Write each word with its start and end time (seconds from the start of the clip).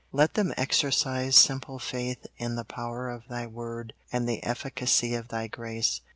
Let 0.11 0.33
them 0.33 0.51
exercise 0.57 1.35
simple 1.35 1.77
faith 1.77 2.25
in 2.37 2.55
the 2.55 2.63
power 2.65 3.07
of 3.07 3.27
Thy 3.29 3.45
word 3.45 3.93
and 4.11 4.27
the 4.27 4.41
efficacy 4.43 5.13
of 5.13 5.27
Thy 5.27 5.45
grace. 5.45 6.01